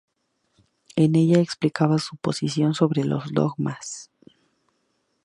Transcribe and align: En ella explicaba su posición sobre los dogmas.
En 0.95 1.13
ella 1.15 1.39
explicaba 1.39 1.99
su 1.99 2.17
posición 2.17 2.73
sobre 2.73 3.03
los 3.03 3.31
dogmas. 3.33 4.09